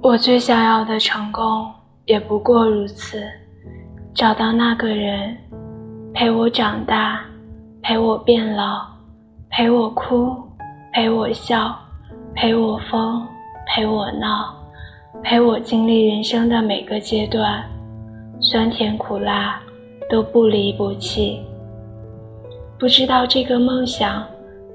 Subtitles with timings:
[0.00, 1.68] 我最想要的成功
[2.06, 3.20] 也不过如此，
[4.14, 5.36] 找到那个人，
[6.14, 7.20] 陪我长大，
[7.82, 8.86] 陪我变老，
[9.50, 10.32] 陪我哭，
[10.92, 11.76] 陪我笑，
[12.32, 13.26] 陪我疯，
[13.66, 14.54] 陪我闹，
[15.22, 17.64] 陪我经历人生的每个阶段，
[18.40, 19.60] 酸甜苦辣
[20.08, 21.42] 都不离不弃。
[22.78, 24.24] 不知道这个梦想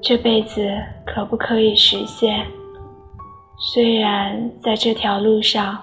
[0.02, 0.70] 这辈子
[1.06, 2.46] 可不可以实现？
[3.66, 5.80] 虽然在这条路上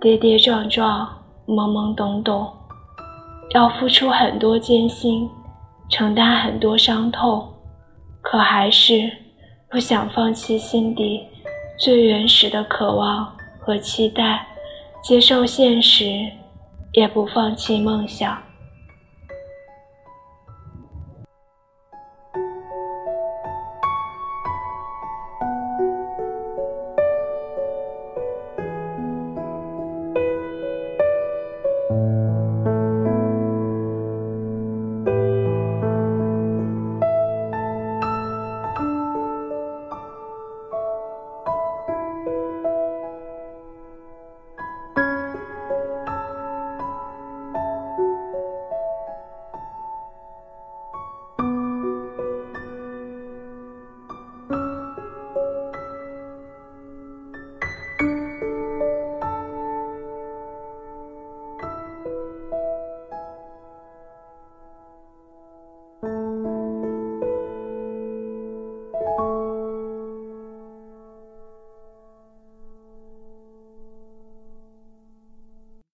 [0.00, 1.08] 跌跌撞撞、
[1.46, 2.52] 懵懵懂懂，
[3.54, 5.30] 要付出很多艰辛，
[5.88, 7.48] 承担很多伤痛，
[8.20, 9.08] 可还是
[9.70, 11.20] 不想放弃心底
[11.78, 14.44] 最原始的渴望和期待，
[15.00, 16.04] 接受现实，
[16.94, 18.36] 也不放弃梦想。